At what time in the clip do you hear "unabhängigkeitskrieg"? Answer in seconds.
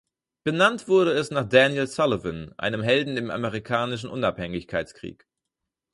4.09-5.27